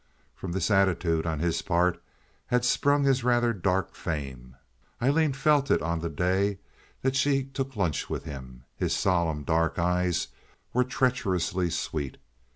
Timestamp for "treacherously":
10.83-11.69